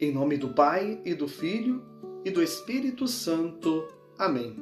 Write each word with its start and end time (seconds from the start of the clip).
Em 0.00 0.12
nome 0.12 0.36
do 0.36 0.50
Pai 0.50 1.00
e 1.04 1.12
do 1.12 1.26
Filho 1.26 1.82
e 2.24 2.30
do 2.30 2.40
Espírito 2.40 3.08
Santo. 3.08 3.84
Amém. 4.16 4.54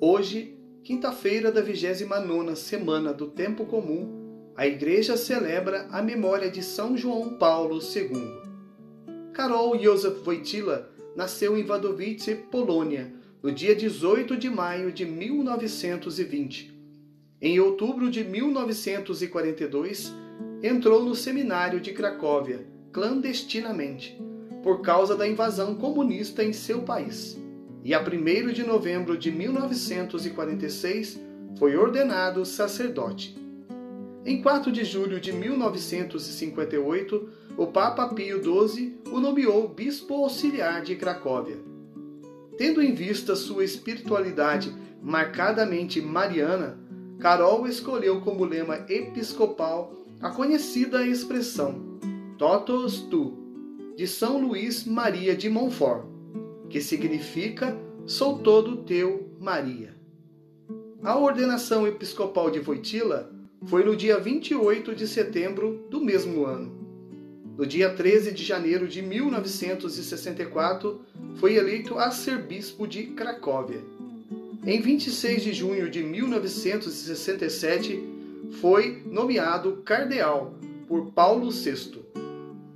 Hoje, 0.00 0.56
quinta-feira 0.84 1.50
da 1.50 1.60
29 1.60 2.54
semana 2.54 3.12
do 3.12 3.26
Tempo 3.26 3.66
Comum, 3.66 4.52
a 4.54 4.64
Igreja 4.64 5.16
celebra 5.16 5.88
a 5.90 6.00
memória 6.00 6.48
de 6.48 6.62
São 6.62 6.96
João 6.96 7.30
Paulo 7.30 7.80
II. 7.80 9.32
Karol 9.32 9.76
Józef 9.82 10.20
Wojtyla 10.24 10.92
nasceu 11.16 11.58
em 11.58 11.64
Wadowice, 11.64 12.36
Polônia, 12.48 13.12
no 13.42 13.50
dia 13.50 13.74
18 13.74 14.36
de 14.36 14.48
maio 14.48 14.92
de 14.92 15.04
1920. 15.04 16.72
Em 17.42 17.58
outubro 17.58 18.08
de 18.08 18.22
1942, 18.22 20.14
entrou 20.62 21.02
no 21.02 21.16
seminário 21.16 21.80
de 21.80 21.92
Cracóvia, 21.92 22.64
clandestinamente 22.92 24.16
por 24.66 24.80
causa 24.80 25.14
da 25.14 25.28
invasão 25.28 25.76
comunista 25.76 26.42
em 26.42 26.52
seu 26.52 26.82
país. 26.82 27.40
E 27.84 27.94
a 27.94 28.00
1 28.00 28.52
de 28.52 28.64
novembro 28.64 29.16
de 29.16 29.30
1946 29.30 31.20
foi 31.56 31.76
ordenado 31.76 32.44
sacerdote. 32.44 33.38
Em 34.24 34.42
4 34.42 34.72
de 34.72 34.84
julho 34.84 35.20
de 35.20 35.32
1958, 35.32 37.28
o 37.56 37.68
Papa 37.68 38.08
Pio 38.08 38.42
XII 38.42 38.98
o 39.12 39.20
nomeou 39.20 39.68
bispo 39.68 40.14
auxiliar 40.14 40.82
de 40.82 40.96
Cracóvia. 40.96 41.58
Tendo 42.58 42.82
em 42.82 42.92
vista 42.92 43.36
sua 43.36 43.62
espiritualidade 43.62 44.74
marcadamente 45.00 46.00
mariana, 46.00 46.76
Carol 47.20 47.68
escolheu 47.68 48.20
como 48.20 48.44
lema 48.44 48.84
episcopal 48.88 49.94
a 50.20 50.30
conhecida 50.30 51.06
expressão 51.06 51.86
Totus 52.36 52.98
tu, 53.02 53.45
de 53.96 54.06
São 54.06 54.38
Luís 54.38 54.84
Maria 54.84 55.34
de 55.34 55.48
Montfort, 55.48 56.04
que 56.68 56.82
significa 56.82 57.74
Sou 58.04 58.38
todo 58.38 58.84
teu, 58.84 59.30
Maria. 59.40 59.96
A 61.02 61.18
ordenação 61.18 61.88
episcopal 61.88 62.50
de 62.50 62.60
Voitila 62.60 63.32
foi 63.64 63.82
no 63.82 63.96
dia 63.96 64.20
28 64.20 64.94
de 64.94 65.08
setembro 65.08 65.86
do 65.90 66.00
mesmo 66.00 66.44
ano. 66.44 66.72
No 67.56 67.66
dia 67.66 67.90
13 67.90 68.32
de 68.32 68.44
janeiro 68.44 68.86
de 68.86 69.02
1964, 69.02 71.00
foi 71.36 71.56
eleito 71.56 71.98
arcebispo 71.98 72.86
de 72.86 73.06
Cracóvia. 73.06 73.82
Em 74.64 74.80
26 74.80 75.42
de 75.42 75.52
junho 75.52 75.90
de 75.90 76.04
1967, 76.04 77.98
foi 78.60 79.02
nomeado 79.06 79.82
cardeal 79.84 80.54
por 80.86 81.12
Paulo 81.12 81.50
VI. 81.50 82.05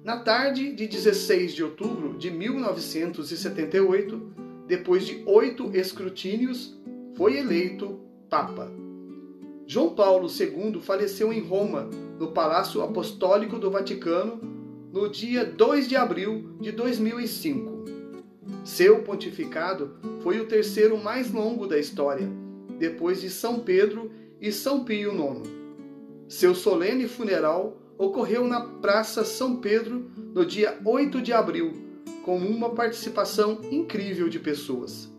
Na 0.03 0.17
tarde 0.17 0.73
de 0.73 0.87
16 0.87 1.53
de 1.53 1.62
outubro 1.62 2.17
de 2.17 2.31
1978, 2.31 4.33
depois 4.67 5.06
de 5.06 5.23
oito 5.27 5.77
escrutínios, 5.77 6.75
foi 7.15 7.37
eleito 7.37 8.01
Papa. 8.31 8.73
João 9.67 9.95
Paulo 9.95 10.27
II 10.27 10.81
faleceu 10.81 11.31
em 11.31 11.41
Roma, 11.41 11.91
no 12.19 12.33
Palácio 12.33 12.81
Apostólico 12.81 13.59
do 13.59 13.71
Vaticano, 13.71 14.41
no 14.91 15.06
dia 15.06 15.45
2 15.45 15.87
de 15.87 15.97
abril 15.97 16.56
de 16.59 16.73
2005. 16.73 17.84
Seu 18.65 19.03
pontificado 19.03 19.98
foi 20.23 20.41
o 20.41 20.47
terceiro 20.47 20.97
mais 20.97 21.31
longo 21.31 21.67
da 21.67 21.78
história, 21.78 22.27
depois 22.78 23.21
de 23.21 23.28
São 23.28 23.61
Pedro 23.61 24.11
e 24.41 24.51
São 24.51 24.83
Pio 24.83 25.12
IX. 25.12 25.47
Seu 26.27 26.55
solene 26.55 27.06
funeral 27.06 27.80
ocorreu 28.01 28.48
na 28.48 28.62
Praça 28.62 29.23
São 29.27 29.56
Pedro 29.56 30.11
no 30.34 30.47
dia 30.47 30.79
8 30.83 31.20
de 31.20 31.34
abril, 31.34 31.75
com 32.25 32.39
uma 32.39 32.70
participação 32.70 33.61
incrível 33.70 34.27
de 34.31 34.39
pessoas. 34.39 35.12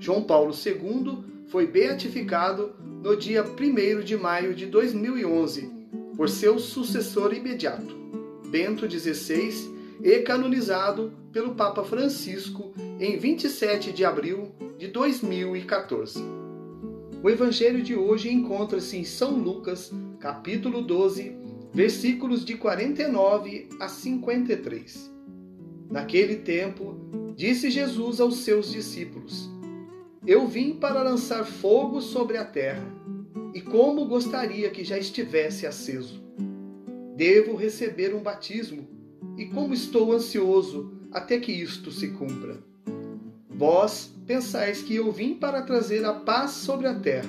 João 0.00 0.22
Paulo 0.22 0.54
II 0.54 1.18
foi 1.48 1.66
beatificado 1.66 2.72
no 3.02 3.14
dia 3.14 3.44
1 3.44 4.00
de 4.02 4.16
maio 4.16 4.54
de 4.54 4.64
2011 4.64 5.70
por 6.16 6.30
seu 6.30 6.58
sucessor 6.58 7.34
imediato, 7.34 7.94
Bento 8.46 8.90
XVI, 8.90 9.74
e 10.02 10.20
canonizado 10.20 11.12
pelo 11.30 11.54
Papa 11.54 11.84
Francisco 11.84 12.72
em 12.98 13.18
27 13.18 13.92
de 13.92 14.02
abril 14.02 14.50
de 14.78 14.88
2014. 14.88 16.24
O 17.22 17.28
evangelho 17.28 17.82
de 17.82 17.94
hoje 17.94 18.32
encontra-se 18.32 18.96
em 18.96 19.04
São 19.04 19.32
Lucas, 19.36 19.92
capítulo 20.18 20.80
12, 20.80 21.44
versículos 21.74 22.44
de 22.44 22.56
49 22.56 23.68
a 23.80 23.88
53. 23.88 25.12
Naquele 25.90 26.36
tempo, 26.36 26.94
disse 27.34 27.68
Jesus 27.68 28.20
aos 28.20 28.38
seus 28.38 28.70
discípulos: 28.70 29.50
Eu 30.24 30.46
vim 30.46 30.74
para 30.74 31.02
lançar 31.02 31.44
fogo 31.44 32.00
sobre 32.00 32.36
a 32.36 32.44
terra, 32.44 32.86
e 33.52 33.60
como 33.60 34.06
gostaria 34.06 34.70
que 34.70 34.84
já 34.84 34.96
estivesse 34.96 35.66
aceso. 35.66 36.22
Devo 37.16 37.56
receber 37.56 38.14
um 38.14 38.22
batismo, 38.22 38.88
e 39.36 39.46
como 39.46 39.74
estou 39.74 40.12
ansioso 40.12 40.92
até 41.10 41.40
que 41.40 41.50
isto 41.50 41.90
se 41.90 42.08
cumpra. 42.08 42.56
Vós 43.50 44.12
pensais 44.26 44.80
que 44.80 44.94
eu 44.94 45.10
vim 45.12 45.34
para 45.34 45.62
trazer 45.62 46.04
a 46.04 46.12
paz 46.12 46.52
sobre 46.52 46.86
a 46.86 46.94
terra. 46.94 47.28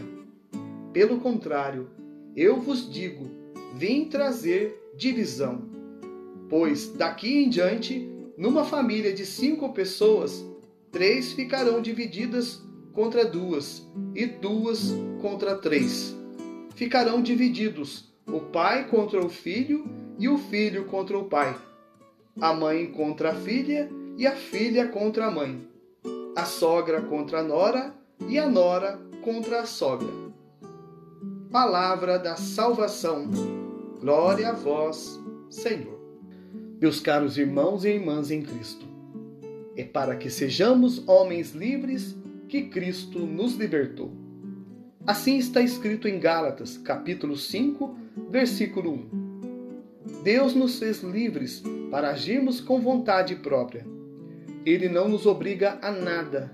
Pelo 0.94 1.20
contrário, 1.20 1.90
eu 2.36 2.60
vos 2.60 2.92
digo 2.92 3.45
vim 3.76 4.06
trazer 4.06 4.92
divisão. 4.96 5.70
Pois 6.50 6.88
daqui 6.94 7.44
em 7.44 7.50
diante, 7.50 8.10
numa 8.38 8.64
família 8.64 9.14
de 9.14 9.26
cinco 9.26 9.74
pessoas, 9.74 10.46
três 10.92 11.34
ficarão 11.34 11.82
divididas 11.82 12.64
contra 12.94 13.26
duas, 13.26 13.86
e 14.16 14.26
duas 14.26 14.94
contra 15.22 15.58
três. 15.58 16.16
Ficarão 16.76 17.22
divididos 17.22 18.14
o 18.26 18.40
pai 18.40 18.88
contra 18.88 19.20
o 19.20 19.30
filho 19.30 19.86
e 20.18 20.30
o 20.30 20.38
filho 20.38 20.86
contra 20.86 21.18
o 21.18 21.26
pai, 21.26 21.54
a 22.40 22.54
mãe 22.54 22.90
contra 22.92 23.32
a 23.32 23.36
filha 23.36 23.90
e 24.18 24.26
a 24.26 24.32
filha 24.32 24.88
contra 24.88 25.26
a 25.26 25.32
mãe, 25.32 25.68
a 26.36 26.46
sogra 26.46 27.02
contra 27.02 27.40
a 27.40 27.44
nora 27.44 27.94
e 28.30 28.40
a 28.40 28.48
nora 28.48 29.02
contra 29.22 29.62
a 29.62 29.66
sogra. 29.66 30.08
Palavra 31.52 32.18
da 32.18 32.38
salvação. 32.38 33.30
Glória 34.00 34.50
a 34.50 34.52
vós, 34.52 35.20
Senhor. 35.50 36.00
Meus 36.82 37.00
caros 37.00 37.38
irmãos 37.38 37.86
e 37.86 37.90
irmãs 37.90 38.30
em 38.30 38.42
Cristo, 38.42 38.86
é 39.76 39.84
para 39.84 40.18
que 40.18 40.30
sejamos 40.30 41.08
homens 41.08 41.54
livres 41.54 42.16
que 42.50 42.64
Cristo 42.64 43.20
nos 43.20 43.56
libertou. 43.56 44.12
Assim 45.08 45.38
está 45.38 45.62
escrito 45.62 46.08
em 46.08 46.20
Gálatas, 46.20 46.78
capítulo 46.78 47.38
5, 47.38 47.98
versículo 48.30 48.92
1. 48.92 50.22
Deus 50.24 50.54
nos 50.54 50.78
fez 50.78 51.02
livres 51.02 51.64
para 51.90 52.10
agirmos 52.10 52.60
com 52.60 52.82
vontade 52.82 53.36
própria. 53.36 53.86
Ele 54.66 54.90
não 54.90 55.08
nos 55.08 55.26
obriga 55.26 55.80
a 55.82 55.92
nada, 55.92 56.52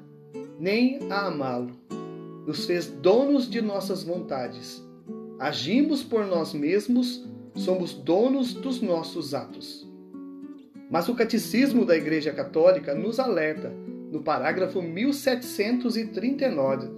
nem 0.60 1.00
a 1.10 1.26
amá-lo. 1.26 1.72
Nos 2.46 2.66
fez 2.66 2.86
donos 2.86 3.50
de 3.50 3.62
nossas 3.62 4.04
vontades. 4.04 4.84
Agimos 5.42 6.02
por 6.04 6.26
nós 6.28 6.54
mesmos 6.54 7.28
somos 7.56 7.96
donos 7.96 8.54
dos 8.54 8.80
nossos 8.80 9.34
atos. 9.34 9.92
Mas 10.88 11.10
o 11.10 11.16
Catecismo 11.16 11.84
da 11.84 11.98
Igreja 11.98 12.32
Católica 12.32 12.94
nos 12.94 13.20
alerta, 13.20 13.74
no 14.12 14.22
parágrafo 14.22 14.84
1739, 14.84 16.90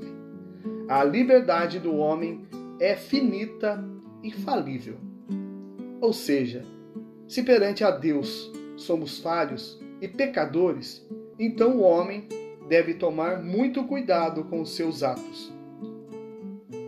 a 0.89 1.01
liberdade 1.05 1.79
do 1.79 1.95
homem 1.95 2.45
é 2.81 2.97
finita 2.97 3.81
e 4.21 4.29
falível. 4.29 4.97
Ou 6.01 6.11
seja, 6.11 6.65
se 7.25 7.43
perante 7.43 7.85
a 7.85 7.91
Deus 7.91 8.51
somos 8.75 9.19
falhos 9.19 9.81
e 10.01 10.07
pecadores, 10.09 11.07
então 11.39 11.77
o 11.77 11.81
homem 11.81 12.27
deve 12.67 12.95
tomar 12.95 13.41
muito 13.41 13.85
cuidado 13.85 14.43
com 14.43 14.59
os 14.59 14.75
seus 14.75 15.01
atos. 15.01 15.62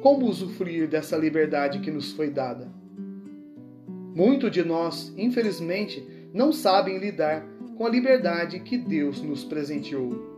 Como 0.05 0.29
usufruir 0.29 0.87
dessa 0.87 1.17
liberdade 1.17 1.79
que 1.79 1.89
nos 1.89 2.11
foi 2.11 2.29
dada? 2.29 2.71
Muitos 4.13 4.51
de 4.51 4.63
nós, 4.63 5.11
infelizmente, 5.17 6.05
não 6.31 6.53
sabem 6.53 6.99
lidar 6.99 7.43
com 7.75 7.87
a 7.87 7.89
liberdade 7.89 8.59
que 8.59 8.77
Deus 8.77 9.19
nos 9.19 9.43
presenteou. 9.43 10.37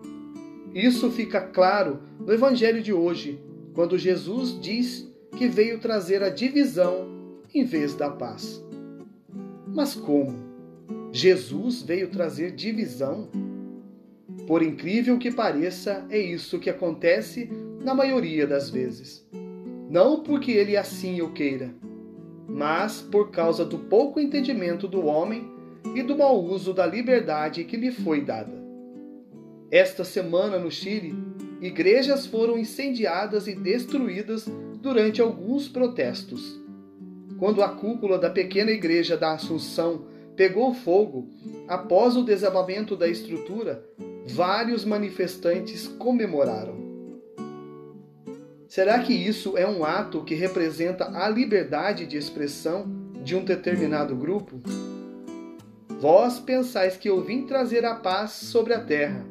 Isso 0.74 1.12
fica 1.12 1.42
claro 1.42 2.00
no 2.18 2.32
Evangelho 2.32 2.82
de 2.82 2.94
hoje, 2.94 3.42
quando 3.74 3.98
Jesus 3.98 4.58
diz 4.58 5.06
que 5.38 5.50
veio 5.50 5.80
trazer 5.80 6.24
a 6.24 6.30
divisão 6.30 7.10
em 7.54 7.66
vez 7.66 7.94
da 7.94 8.10
paz. 8.10 8.66
Mas 9.68 9.96
como? 9.96 10.34
Jesus 11.12 11.82
veio 11.82 12.08
trazer 12.08 12.52
divisão? 12.52 13.28
Por 14.48 14.64
incrível 14.64 15.18
que 15.18 15.30
pareça, 15.30 16.06
é 16.10 16.18
isso 16.18 16.58
que 16.58 16.70
acontece 16.70 17.50
na 17.84 17.94
maioria 17.94 18.48
das 18.48 18.70
vezes. 18.70 19.28
Não 19.90 20.22
porque 20.22 20.52
ele 20.52 20.76
assim 20.76 21.22
o 21.22 21.32
queira, 21.32 21.74
mas 22.48 23.02
por 23.02 23.32
causa 23.32 23.64
do 23.64 23.78
pouco 23.78 24.20
entendimento 24.20 24.88
do 24.88 25.06
homem 25.06 25.50
e 25.96 26.04
do 26.04 26.18
mau 26.18 26.44
uso 26.44 26.74
da 26.74 26.86
liberdade 26.86 27.64
que 27.64 27.78
lhe 27.78 27.92
foi 27.92 28.22
dada. 28.22 28.52
Esta 29.72 30.04
semana 30.04 30.58
no 30.58 30.70
Chile, 30.72 31.16
igrejas 31.62 32.26
foram 32.26 32.58
incendiadas 32.58 33.48
e 33.48 33.56
destruídas 33.56 34.46
durante 34.82 35.22
alguns 35.22 35.68
protestos. 35.68 36.62
Quando 37.38 37.62
a 37.62 37.70
cúpula 37.70 38.18
da 38.18 38.30
pequena 38.30 38.72
igreja 38.72 39.16
da 39.16 39.34
Assunção 39.34 40.06
pegou 40.36 40.74
fogo, 40.74 41.30
após 41.68 42.16
o 42.16 42.24
desabamento 42.24 42.96
da 42.96 43.08
estrutura, 43.08 43.84
vários 44.26 44.86
manifestantes 44.86 45.88
comemoraram. 45.88 46.87
Será 48.68 49.00
que 49.00 49.14
isso 49.14 49.58
é 49.58 49.66
um 49.66 49.86
ato 49.86 50.26
que 50.26 50.36
representa 50.36 51.06
a 51.18 51.30
liberdade 51.30 52.06
de 52.06 52.18
expressão 52.18 52.86
de 53.24 53.34
um 53.34 53.46
determinado 53.46 54.14
grupo? 54.14 54.60
Vós 56.02 56.38
pensais 56.38 56.98
que 56.98 57.10
eu 57.10 57.24
vim 57.24 57.44
trazer 57.44 57.86
a 57.86 57.96
paz 57.96 58.32
sobre 58.32 58.74
a 58.74 58.84
terra. 58.84 59.26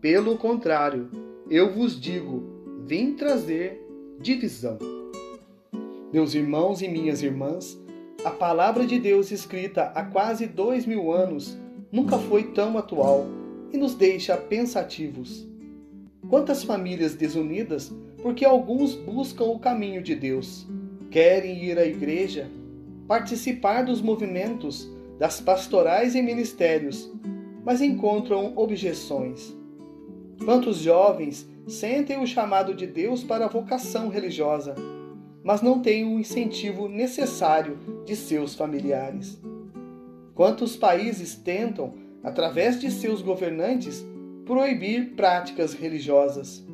Pelo 0.00 0.38
contrário, 0.38 1.10
eu 1.50 1.72
vos 1.72 2.00
digo, 2.00 2.44
vim 2.86 3.14
trazer 3.14 3.84
divisão. 4.20 4.78
Meus 6.12 6.32
irmãos 6.34 6.80
e 6.80 6.86
minhas 6.86 7.22
irmãs, 7.22 7.76
a 8.24 8.30
palavra 8.30 8.86
de 8.86 9.00
Deus 9.00 9.32
escrita 9.32 9.90
há 9.96 10.04
quase 10.04 10.46
dois 10.46 10.86
mil 10.86 11.12
anos 11.12 11.58
nunca 11.90 12.18
foi 12.18 12.44
tão 12.44 12.78
atual 12.78 13.26
e 13.72 13.76
nos 13.76 13.96
deixa 13.96 14.36
pensativos. 14.36 15.44
Quantas 16.30 16.62
famílias 16.62 17.16
desunidas 17.16 17.92
porque 18.24 18.42
alguns 18.42 18.94
buscam 18.94 19.44
o 19.44 19.58
caminho 19.58 20.02
de 20.02 20.14
Deus, 20.14 20.66
querem 21.10 21.62
ir 21.62 21.78
à 21.78 21.84
igreja, 21.84 22.50
participar 23.06 23.82
dos 23.82 24.00
movimentos, 24.00 24.90
das 25.18 25.42
pastorais 25.42 26.14
e 26.14 26.22
ministérios, 26.22 27.12
mas 27.62 27.82
encontram 27.82 28.54
objeções. 28.56 29.54
Quantos 30.42 30.78
jovens 30.78 31.46
sentem 31.68 32.18
o 32.18 32.26
chamado 32.26 32.72
de 32.72 32.86
Deus 32.86 33.22
para 33.22 33.44
a 33.44 33.48
vocação 33.48 34.08
religiosa, 34.08 34.74
mas 35.42 35.60
não 35.60 35.82
têm 35.82 36.06
o 36.06 36.18
incentivo 36.18 36.88
necessário 36.88 37.76
de 38.06 38.16
seus 38.16 38.54
familiares? 38.54 39.38
Quantos 40.34 40.78
países 40.78 41.34
tentam, 41.34 41.92
através 42.22 42.80
de 42.80 42.90
seus 42.90 43.20
governantes, 43.20 44.02
proibir 44.46 45.10
práticas 45.10 45.74
religiosas? 45.74 46.64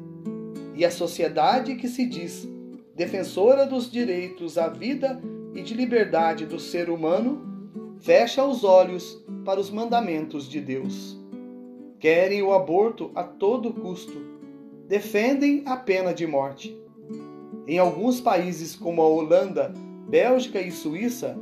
E 0.80 0.84
a 0.86 0.90
sociedade 0.90 1.74
que 1.74 1.86
se 1.86 2.06
diz 2.06 2.48
defensora 2.96 3.66
dos 3.66 3.92
direitos 3.92 4.56
à 4.56 4.66
vida 4.66 5.20
e 5.54 5.60
de 5.60 5.74
liberdade 5.74 6.46
do 6.46 6.58
ser 6.58 6.88
humano 6.88 7.94
fecha 8.00 8.42
os 8.42 8.64
olhos 8.64 9.22
para 9.44 9.60
os 9.60 9.70
mandamentos 9.70 10.48
de 10.48 10.58
Deus. 10.58 11.20
Querem 11.98 12.40
o 12.40 12.54
aborto 12.54 13.10
a 13.14 13.22
todo 13.22 13.74
custo, 13.74 14.16
defendem 14.88 15.62
a 15.66 15.76
pena 15.76 16.14
de 16.14 16.26
morte. 16.26 16.74
Em 17.66 17.78
alguns 17.78 18.18
países 18.18 18.74
como 18.74 19.02
a 19.02 19.06
Holanda, 19.06 19.74
Bélgica 20.08 20.62
e 20.62 20.72
Suíça, 20.72 21.36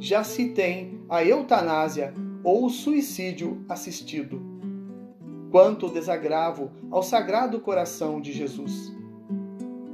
já 0.00 0.24
se 0.24 0.48
tem 0.48 1.00
a 1.08 1.24
eutanásia 1.24 2.12
ou 2.42 2.66
o 2.66 2.70
suicídio 2.70 3.64
assistido 3.68 4.51
quanto 5.52 5.90
desagravo 5.90 6.70
ao 6.90 7.02
Sagrado 7.02 7.60
Coração 7.60 8.22
de 8.22 8.32
Jesus. 8.32 8.90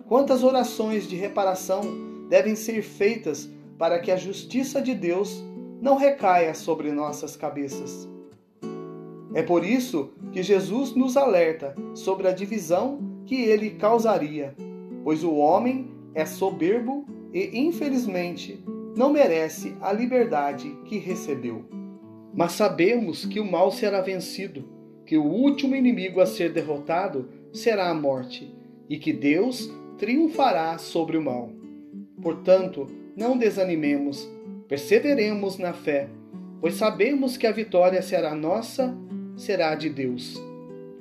Quantas 0.06 0.44
orações 0.44 1.08
de 1.08 1.16
reparação 1.16 1.82
devem 2.28 2.54
ser 2.54 2.80
feitas 2.80 3.50
para 3.76 3.98
que 3.98 4.12
a 4.12 4.16
justiça 4.16 4.80
de 4.80 4.94
Deus 4.94 5.44
não 5.82 5.96
recaia 5.96 6.54
sobre 6.54 6.92
nossas 6.92 7.36
cabeças. 7.36 8.08
É 9.34 9.42
por 9.42 9.64
isso 9.64 10.12
que 10.30 10.44
Jesus 10.44 10.94
nos 10.94 11.16
alerta 11.16 11.74
sobre 11.92 12.28
a 12.28 12.32
divisão 12.32 13.00
que 13.26 13.42
ele 13.42 13.70
causaria, 13.70 14.54
pois 15.02 15.24
o 15.24 15.34
homem 15.34 15.90
é 16.14 16.24
soberbo 16.24 17.04
e, 17.34 17.58
infelizmente, 17.58 18.64
não 18.96 19.12
merece 19.12 19.76
a 19.80 19.92
liberdade 19.92 20.70
que 20.84 20.98
recebeu. 20.98 21.64
Mas 22.32 22.52
sabemos 22.52 23.26
que 23.26 23.40
o 23.40 23.50
mal 23.50 23.72
será 23.72 24.00
vencido 24.00 24.77
que 25.08 25.16
o 25.16 25.24
último 25.24 25.74
inimigo 25.74 26.20
a 26.20 26.26
ser 26.26 26.52
derrotado 26.52 27.30
será 27.50 27.88
a 27.88 27.94
morte 27.94 28.54
e 28.90 28.98
que 28.98 29.10
Deus 29.10 29.72
triunfará 29.96 30.76
sobre 30.76 31.16
o 31.16 31.22
mal. 31.22 31.50
Portanto, 32.20 32.86
não 33.16 33.34
desanimemos, 33.34 34.28
perseveremos 34.68 35.56
na 35.56 35.72
fé, 35.72 36.10
pois 36.60 36.74
sabemos 36.74 37.38
que 37.38 37.46
a 37.46 37.52
vitória 37.52 38.02
será 38.02 38.34
nossa, 38.34 38.94
será 39.34 39.74
de 39.74 39.88
Deus. 39.88 40.38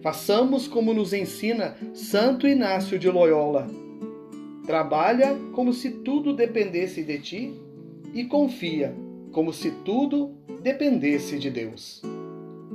Façamos 0.01 0.69
como 0.69 0.93
nos 0.93 1.11
ensina 1.11 1.75
Santo 1.93 2.47
Inácio 2.47 2.97
de 2.97 3.09
Loyola. 3.09 3.67
Trabalha 4.65 5.35
como 5.51 5.73
se 5.73 5.89
tudo 5.89 6.33
dependesse 6.33 7.03
de 7.03 7.19
ti 7.19 7.53
e 8.13 8.23
confia 8.23 8.95
como 9.33 9.51
se 9.51 9.69
tudo 9.83 10.31
dependesse 10.63 11.37
de 11.37 11.49
Deus. 11.49 12.01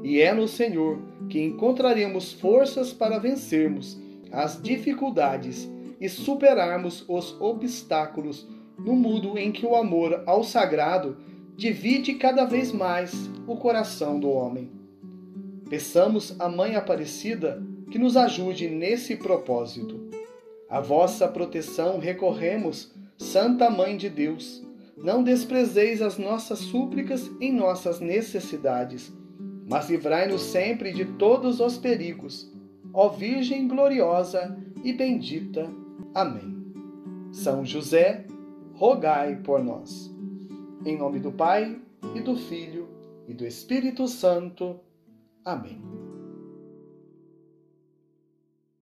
E 0.04 0.20
é 0.20 0.34
no 0.34 0.46
Senhor 0.46 0.98
que 1.28 1.40
encontraremos 1.40 2.32
forças 2.32 2.92
para 2.92 3.18
vencermos 3.18 3.98
as 4.30 4.60
dificuldades 4.60 5.68
e 6.00 6.08
superarmos 6.08 7.04
os 7.08 7.38
obstáculos 7.40 8.48
no 8.78 8.94
mundo 8.94 9.38
em 9.38 9.52
que 9.52 9.64
o 9.64 9.76
amor 9.76 10.22
ao 10.26 10.42
sagrado 10.42 11.16
divide 11.56 12.14
cada 12.14 12.44
vez 12.44 12.72
mais 12.72 13.12
o 13.46 13.56
coração 13.56 14.18
do 14.18 14.30
homem. 14.30 14.70
Peçamos 15.68 16.34
à 16.40 16.48
Mãe 16.48 16.74
Aparecida 16.74 17.62
que 17.90 17.98
nos 17.98 18.16
ajude 18.16 18.68
nesse 18.68 19.16
propósito. 19.16 20.10
A 20.68 20.80
vossa 20.80 21.28
proteção 21.28 21.98
recorremos, 21.98 22.90
Santa 23.18 23.70
Mãe 23.70 23.96
de 23.96 24.08
Deus. 24.08 24.66
Não 24.96 25.22
desprezeis 25.22 26.00
as 26.00 26.18
nossas 26.18 26.58
súplicas 26.58 27.30
em 27.40 27.52
nossas 27.52 28.00
necessidades 28.00 29.12
mas 29.72 29.88
livrai-nos 29.88 30.42
sempre 30.42 30.92
de 30.92 31.06
todos 31.16 31.58
os 31.58 31.78
perigos, 31.78 32.52
ó 32.92 33.08
Virgem 33.08 33.66
gloriosa 33.66 34.54
e 34.84 34.92
bendita. 34.92 35.66
Amém. 36.14 36.52
São 37.32 37.64
José, 37.64 38.26
rogai 38.74 39.36
por 39.36 39.64
nós. 39.64 40.14
Em 40.84 40.98
nome 40.98 41.20
do 41.20 41.32
Pai, 41.32 41.80
e 42.14 42.20
do 42.20 42.36
Filho, 42.36 42.86
e 43.26 43.32
do 43.32 43.46
Espírito 43.46 44.06
Santo. 44.06 44.78
Amém. 45.42 46.01